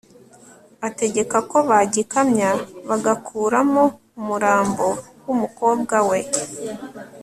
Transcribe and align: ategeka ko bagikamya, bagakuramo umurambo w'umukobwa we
ategeka 0.87 1.37
ko 1.49 1.57
bagikamya, 1.69 2.49
bagakuramo 2.89 3.83
umurambo 4.19 4.87
w'umukobwa 5.25 5.97
we 6.09 6.19